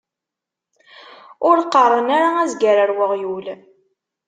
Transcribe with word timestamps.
Ur 1.47 1.57
qeṛṛen 1.71 2.07
ara 2.17 2.29
azger 2.43 2.77
ar 2.83 2.91
uɣyul. 3.05 3.45